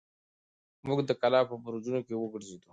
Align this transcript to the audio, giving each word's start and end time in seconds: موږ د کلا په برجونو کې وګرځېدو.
موږ 0.87 0.99
د 1.09 1.11
کلا 1.21 1.39
په 1.49 1.55
برجونو 1.63 1.99
کې 2.07 2.15
وګرځېدو. 2.17 2.69